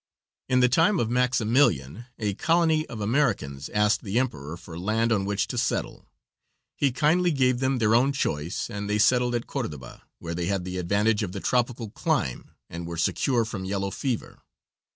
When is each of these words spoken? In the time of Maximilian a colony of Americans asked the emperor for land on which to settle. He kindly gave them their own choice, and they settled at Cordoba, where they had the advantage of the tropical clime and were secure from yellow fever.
In 0.49 0.61
the 0.61 0.67
time 0.67 0.99
of 0.99 1.11
Maximilian 1.11 2.07
a 2.17 2.33
colony 2.33 2.87
of 2.87 3.01
Americans 3.01 3.69
asked 3.69 4.01
the 4.01 4.17
emperor 4.17 4.57
for 4.57 4.79
land 4.79 5.11
on 5.11 5.25
which 5.25 5.45
to 5.49 5.59
settle. 5.59 6.07
He 6.75 6.91
kindly 6.91 7.31
gave 7.31 7.59
them 7.59 7.77
their 7.77 7.93
own 7.93 8.11
choice, 8.11 8.67
and 8.67 8.89
they 8.89 8.97
settled 8.97 9.35
at 9.35 9.45
Cordoba, 9.45 10.01
where 10.17 10.33
they 10.33 10.47
had 10.47 10.65
the 10.65 10.79
advantage 10.79 11.21
of 11.21 11.33
the 11.33 11.39
tropical 11.39 11.91
clime 11.91 12.49
and 12.67 12.87
were 12.87 12.97
secure 12.97 13.45
from 13.45 13.63
yellow 13.63 13.91
fever. 13.91 14.41